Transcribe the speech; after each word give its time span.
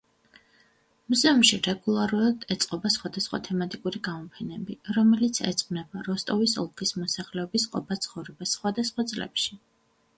მუზეუმში 1.13 1.57
რეგულარულად 1.67 2.47
ეწყობა 2.55 2.91
სხვადასხვა 2.95 3.41
თემატიკური 3.49 4.03
გამოფენები, 4.09 4.79
რომელიც 4.99 5.43
ეძღვნება 5.53 6.05
როსტოვის 6.11 6.59
ოლქის 6.67 6.99
მოსახლეობის 7.03 7.71
ყოფა-ცხოვრებას 7.77 8.57
სხვადასხვა 8.61 9.07
წლებში. 9.15 9.59